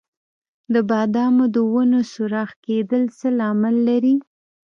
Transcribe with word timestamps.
د 0.73 0.75
بادامو 0.89 1.45
د 1.55 1.57
ونو 1.71 1.99
سوراخ 2.13 2.49
کیدل 2.65 3.03
څه 3.17 3.27
لامل 3.39 3.75
لري؟ 3.89 4.15